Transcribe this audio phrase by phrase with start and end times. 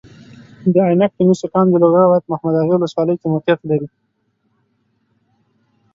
[0.73, 3.87] د عینک د مسو کان د لوګر ولایت محمداغې والسوالۍ کې موقیعت لري.